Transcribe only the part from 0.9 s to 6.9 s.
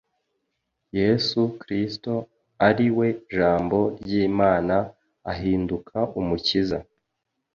yesu kristo ari we jambo ry’imana ahinduka umukiza